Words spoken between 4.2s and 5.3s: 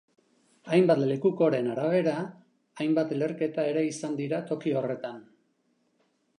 dira toki horretan.